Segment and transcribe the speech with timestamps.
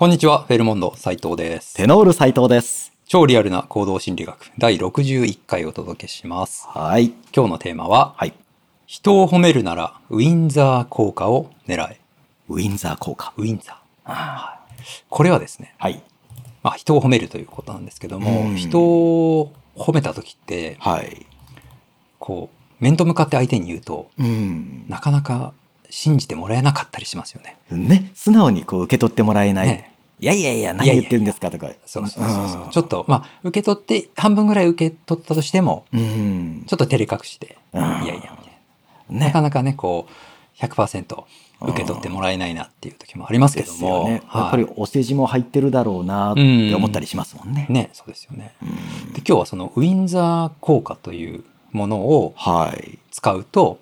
[0.00, 1.74] こんにちは、フェルモンド斉藤です。
[1.74, 2.94] テノール斉藤です。
[3.04, 6.66] 超リアルな行動心理学第61回お届けします。
[6.68, 7.12] はい。
[7.36, 8.32] 今日のテーマは、はい。
[8.86, 12.00] 人を褒めるならウィンザー効果を狙え。
[12.48, 13.34] ウィンザー効果。
[13.36, 14.10] ウィンザー。
[14.10, 16.02] はいこれはですね、はい。
[16.62, 21.26] まあ、人を褒めるということなんですけども、うん人を褒めた時って、はい。
[22.18, 24.86] こう、面と向かって相手に言うと、うん。
[24.88, 25.52] なかなか
[25.90, 27.58] 信じてもらえなかったりしますよね。
[27.70, 29.66] ね、素直にこう受け取ってもらえない。
[29.66, 29.89] ね
[30.20, 31.70] いやいやいや、何言ってるんですかとか。
[31.86, 36.64] そうそうそうそう、んちょっと、まあ、受け取って、半分ぐらい受け取ったとしても、うん。
[36.66, 38.36] ちょっと照れ隠して、うんいやいや、みたい
[39.10, 39.20] な。
[39.20, 39.40] なねか。
[39.40, 41.24] なかね、こう、100%
[41.62, 44.22] 受け取ってもらえないなっていう時もありますけでども、ね。
[44.26, 47.66] はいやっぱりお世辞も入ってるだろうなって思ったりしますもんね。
[47.70, 48.54] ね、そうですよね。
[48.62, 52.98] うんで、今日はそのウィンザー効果というものをはい。
[53.10, 53.80] 使うと、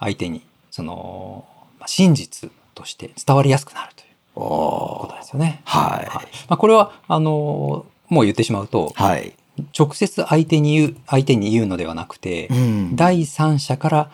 [0.00, 1.44] 相手に、その、
[1.78, 5.62] まあ真実として伝わりやすくなるというおことーですよね。
[5.64, 6.06] はい。
[6.48, 9.32] まあ、これは、あの、もう言ってしまうと、はい。
[9.78, 14.10] 直接相手に言う、相手に言うのではなくて、うん第三者から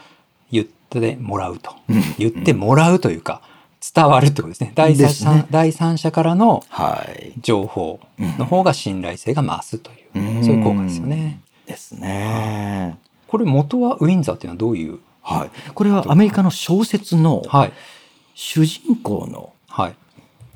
[0.51, 1.75] 言ってもらうと。
[1.89, 3.43] うん言ってもらうというか、
[3.95, 4.73] 伝わるってことですね。
[4.75, 7.33] 第三ね第三者からのはい。
[7.41, 11.41] 情報の方が信頼性が増すという、うんそういう効果ですよね。
[11.67, 12.99] ですね。
[13.29, 15.73] これ元はウィンザーっていうのはどういうはい。
[15.73, 17.73] これはアメリカの小説のはい。
[18.35, 19.53] 主人公の、はい。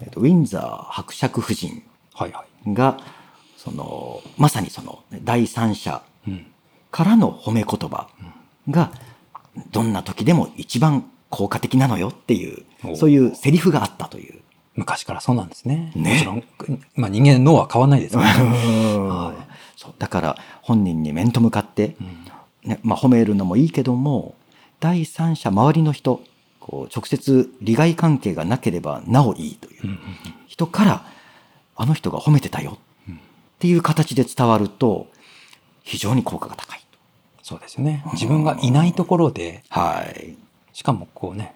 [0.02, 1.82] えっとウィンザー伯爵夫人
[2.14, 2.74] はいはい。
[2.74, 2.98] が、
[3.56, 6.46] その、まさにその、第三者うん。
[6.90, 8.08] からの褒め言葉
[8.68, 8.92] が、
[9.70, 14.40] どんな時でも一番効果的なのよっていうお、そういうセリフがあったという。
[14.74, 15.92] 昔からそうなんですね。
[15.94, 16.44] ねもちろん、
[16.94, 18.44] まあ人間の脳は変わらないですからね。
[18.98, 19.34] は
[19.76, 24.34] そうだから本人に面と向かって、うんねまあ、褒めるのもいいけども
[24.80, 26.22] 第三者周りの人
[26.62, 29.98] こう直接利害関係がなければなおいいという
[30.46, 31.04] 人から
[31.74, 32.78] あの人が褒めてたよ
[33.10, 33.14] っ
[33.58, 35.08] ていう形で伝わると
[35.82, 36.98] 非常に効果が高いと。
[37.42, 38.04] そうですよね。
[38.12, 40.36] 自分がいないところで、はい。
[40.72, 41.52] しかもこうね、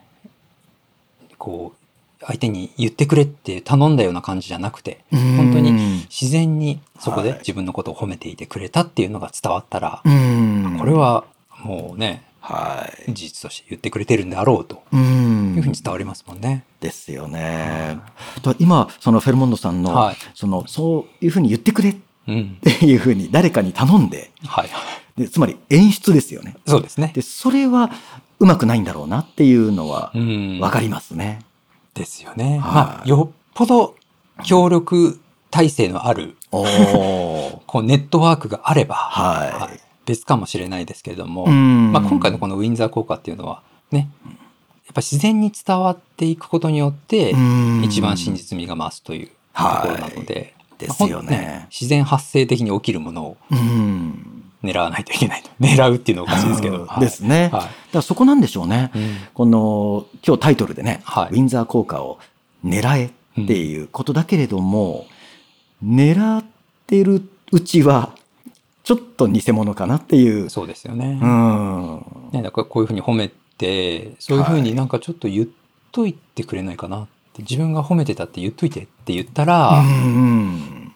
[1.38, 1.72] こ
[2.20, 5.72] う、相手に言ってくれって頼んだような感じじゃなくて、本当に
[6.10, 11.24] 自然にそこではい自分のことを褒めていてくれたっていうのが伝わったら、うんこれは
[11.62, 13.12] もうね、はい。
[13.12, 16.64] 事実として言ってくれてるんであろうとうんいうふうに伝わりますもんね。
[16.80, 17.98] ですよね。
[18.42, 21.96] と今そのフェルモンドさんの、はいそのそういうふうに言ってくれっ
[22.28, 22.56] うん。
[22.62, 24.68] ていうふうに誰かに頼んではい。
[25.16, 26.56] でつまり演出ですよね。
[26.66, 27.12] そうですね。
[27.14, 27.90] でそれは
[28.38, 30.58] うまくないんだろうなっていうのはうん。
[30.60, 31.40] わかりますね。
[31.94, 32.44] ですよね。
[32.44, 33.94] はいまあ、よっぽど
[34.44, 35.18] 協力
[35.50, 36.36] 体制のある。
[36.50, 44.36] こう、ネットワークがあれば、はい別かもしれないですけれども、うんまあ、今回のこのウィンザー効果っていうのは、ね、やっ
[44.94, 54.42] ぱ自然に伝わっていくことによって、うん一番真実味が増すというところなので、ですよねまあほん自然発生的に起きるものをうん。
[54.62, 55.50] 狙わないといけないと。
[55.60, 56.86] 狙うっていうのはおかしいですけど。
[56.86, 57.42] は いですね。
[57.42, 58.90] はいだからそこなんでしょうね。
[58.94, 62.18] うんこの今日タイトルでね、はいウィンザー効果を
[62.64, 63.10] 狙え
[63.42, 65.06] っていうことだけれども、
[65.84, 66.44] 狙っ
[66.86, 68.12] てるうちは
[68.86, 70.48] ちょっと偽物かなっていう。
[70.48, 71.18] そうですよね。
[71.20, 72.04] うん。
[72.30, 75.48] ね、だからこういうふうに褒めて、そういうふうになんかちょっと言っ
[75.90, 80.92] といてくれないかなって、自分が褒めてたって言っといてって言ったら、うんん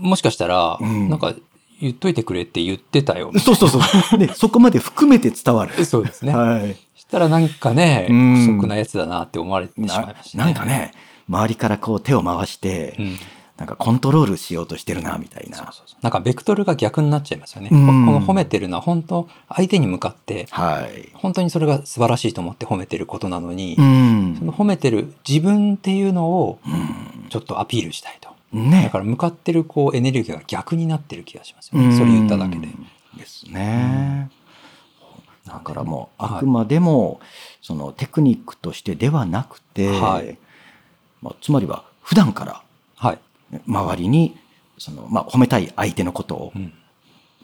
[0.00, 1.34] もしかしたら、うんなんか
[1.80, 3.32] 言っといてくれって言ってたよ。
[3.38, 3.78] そうそうそ
[4.14, 4.18] う。
[4.18, 5.72] で、そこまで含めて伝わる。
[5.86, 6.36] そうですね。
[6.36, 6.76] はい。
[6.94, 10.92] したらなんかね、うん不足なやつだなって思われてしまいなましたなんかね、
[11.26, 13.16] 周りからこう手を回して、うん。
[13.58, 15.56] なんかコントロールしようとしてるな、みたいな。
[15.56, 17.70] そうそうそうなんかベクトルが逆になっちゃいますよね。
[17.72, 21.10] うんここの褒めてるのは本当相手に向かってはい。
[21.14, 28.30] 本当にそれが素晴らしいと思って褒めてることなのに、うんその褒めてる自分っていうのをうんちょっとアピールしたいと。
[28.54, 31.92] だねから向かってるこうエネルギーが逆になってる気がしますよね。
[31.96, 32.66] それ言っただけで。
[32.66, 34.30] うんですね。
[35.46, 37.20] だからもう、はいあくまでも、
[37.62, 40.38] そのテクニックとしてではなくて、はい
[41.22, 42.62] まあ、つまりは普段から
[43.66, 44.36] 周りに、
[44.78, 46.72] その、まあ、褒めたい相手のことをう、ん。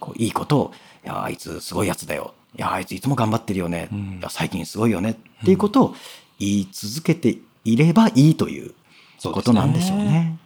[0.00, 0.72] こういいことを、
[1.04, 2.34] いや、あいつすごいやつだよ。
[2.56, 3.88] いや、あいついつも頑張ってるよね。
[3.92, 5.10] うんいや、最近すごいよね。
[5.42, 5.94] っていうことを
[6.38, 8.74] 言い続けていればいいという
[9.22, 10.38] ことなんでしょうね。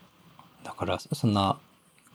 [0.65, 1.57] だからそんな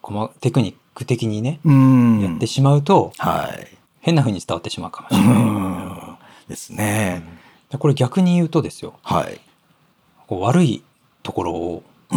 [0.02, 2.22] 細テクニック的にね、うん。
[2.22, 3.68] やってしまうとはい。
[4.02, 5.44] 変な風に伝わってしまうかもしうれない。
[5.44, 6.18] ん。
[6.50, 7.24] ですね。
[7.70, 8.94] でこれ逆に言うとですよ。
[9.04, 9.40] はい。
[10.28, 10.84] こう悪い
[11.24, 11.84] ところを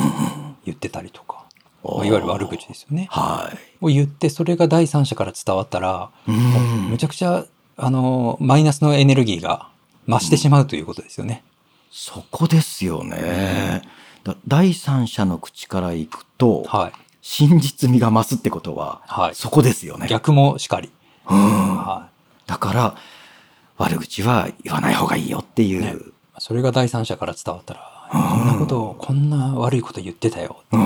[0.67, 1.45] 言ってたりとか、
[1.83, 3.09] まあいわゆる悪口ですよね。
[3.11, 3.85] はい。
[3.85, 7.47] を言って、それが第三者から伝わったら、うんむちゃくちゃ、
[7.77, 9.69] あの、マイナスのエネルギーが
[10.09, 11.43] 増してしまうということですよね。
[11.91, 13.83] そこですよね。
[14.25, 16.93] だ第三者の口からいくと、はい。
[17.23, 20.07] 真実味が増すってことは、はいそこですよね。
[20.09, 20.91] 逆もしかり。
[21.29, 22.09] うんは
[22.47, 22.97] だから、
[23.79, 25.81] 悪口は言わない方がいいよっていう。
[25.81, 26.13] ねい。
[26.39, 30.57] それが第三者から伝わったら、こんなことを、こんな悪いこと言ってたよ。
[30.73, 30.81] うん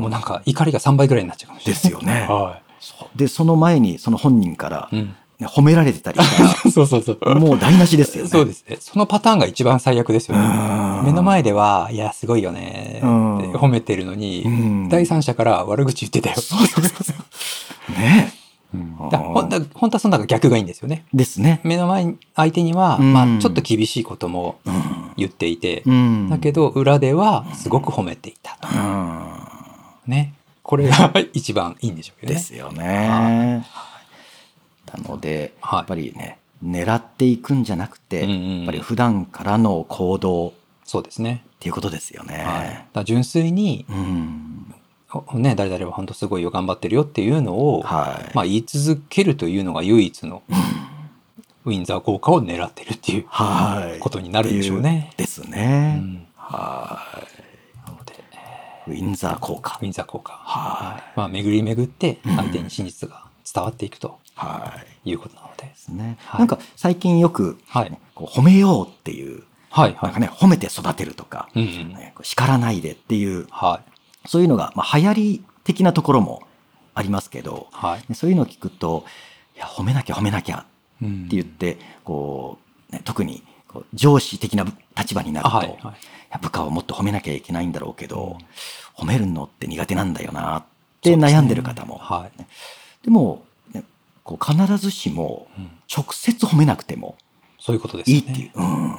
[0.00, 1.82] もうなんか怒りが3倍ぐらいになっちゃうかもしれない。
[1.82, 4.96] ですよねはそうで、その前にその本人から、い。
[4.96, 5.16] うねん。
[5.46, 6.26] 褒められてたりし
[6.72, 7.34] そうそうそう。
[7.36, 8.30] もう台無しですよね。
[8.30, 8.76] そうですね。
[8.80, 10.44] そのパターンが一番最悪ですよね。
[10.44, 16.36] うん目の前では、いや、すごいよね褒めてるのに、うん第三者から悪口言ってたよ。
[16.40, 17.12] そうそうそうそ
[17.88, 17.92] う。
[17.92, 18.43] ねうん
[19.10, 21.04] だほんだ本当はその中逆がいいんですよね。
[21.12, 21.60] ですね。
[21.64, 24.74] 目の前に相手には、うんまあ、ちょっと厳しいこともうん。
[25.16, 28.68] 言っていて、うんだけど裏ではすごく褒めていたと。
[28.68, 29.20] うん。
[30.06, 30.34] ね。
[30.62, 32.38] これが 一番いいんでしょうけどね。
[32.38, 33.66] ですよね。
[34.92, 40.52] なので、はいやっぱりね、狙っていくんじゃなくて、やっぱり普段からの行動っ
[40.84, 41.44] そうですね。
[41.60, 42.44] ていうことですよね。
[42.44, 42.86] はい。
[42.92, 43.86] だ純粋に、
[45.34, 48.30] ね、誰々は本当すごいよ、頑張ってるよっていうのを、はい。
[48.34, 50.42] まあ、言い続けるというのが唯一の
[51.64, 53.98] ウィンザー効果を狙ってるっていうはい。
[54.00, 55.94] ことになるんでしょうねうですうね。
[55.96, 57.00] んは
[57.86, 58.90] なのでい。
[58.90, 59.84] ウィンザー効果ウ。
[59.84, 60.32] ィンザー効果。
[60.34, 64.74] はいまあ、巡り巡ってうん相手に真実が伝わっていくとは
[65.04, 65.10] い。
[65.10, 65.64] いうことなので。
[65.66, 66.18] ですね。
[66.26, 67.98] はいなんか最近よく、はい。
[68.14, 70.02] こう褒めようっていう、はい、はい。
[70.02, 71.96] なんかね、褒めて育てるとか、うんうん。
[72.22, 73.80] 叱らないでっていう、は
[74.26, 76.42] そういうのが、まあ、流行り的なところも
[76.94, 78.14] ありますけどい。、はい。
[78.14, 79.04] そういうのを聞くと、
[79.56, 80.64] いや、褒めなきゃ褒めなきゃっ
[81.02, 82.58] うんて言って、こ
[82.90, 84.64] う、ね、特にこう上司的な
[84.96, 85.68] 立場になると、はい。
[85.80, 86.38] はい。
[86.40, 88.38] 部下をもっと褒めなきゃいけないんだろうけど、
[88.96, 90.64] 褒めるのって苦手なんだよなっ
[91.00, 91.98] て悩んでる方も。
[91.98, 92.44] はい。
[93.04, 93.84] でも、ね、
[94.22, 97.16] こう必ずしもうん直接褒めなくても
[97.58, 98.10] そういうことです。
[98.10, 98.50] いいっていう。
[98.54, 98.96] うん。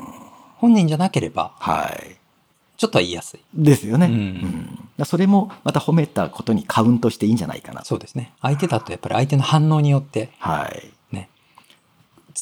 [0.57, 2.16] 本人じゃなければ、はい。
[2.77, 3.39] ちょっとは言いやすい。
[3.54, 4.07] ですよね。
[4.07, 7.83] うんそれもまた褒めたことにカウントしていいんじゃないかな。
[7.83, 8.33] そうですね。
[8.42, 10.92] 相手だとやっぱり相手の反応によって、はい。
[11.13, 11.30] ね、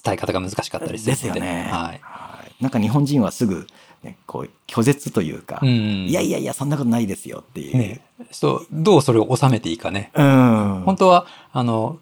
[0.04, 1.30] 伝え方が難しかったりするので。
[1.30, 1.70] ですよね。
[1.72, 2.00] はい。
[2.02, 2.34] はい
[2.64, 3.68] なんか日本人はすぐ、
[4.04, 5.70] ね、こう拒絶というか、うん。
[6.08, 7.78] いやいやいや、そんなことないですよっていう。
[7.78, 8.02] ね、
[8.32, 10.12] そう、どうそれを収めていいかね。
[10.16, 10.84] うん。
[10.86, 12.00] 本当は、あの、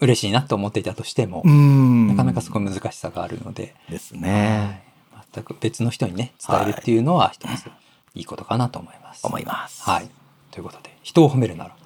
[0.00, 2.06] 嬉しいなと思っていたとしても、うん。
[2.06, 4.82] なかなかそこ難しさがあるので、ですね。
[5.12, 7.70] はい、全く別の人にね、伝えるっていうのは一つい
[8.14, 9.26] いことかなと思います。
[9.26, 9.82] 思います。
[9.82, 10.08] はい。
[10.50, 11.76] ということで、人を褒めるなら、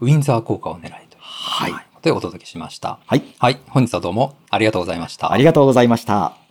[0.00, 1.72] ウィンザー効果を狙いというはい
[2.04, 2.98] でお届けしました。
[3.06, 3.22] はい。
[3.38, 3.58] はい。
[3.70, 5.32] 本日はどうもありがとうございました。
[5.32, 6.43] ありがとうございました。